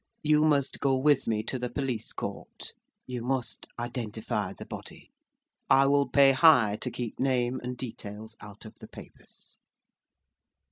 [0.23, 2.73] You must go with me to the Police Court;
[3.05, 5.11] you must identify the body:
[5.69, 9.59] I will pay high to keep name and details out of the papers."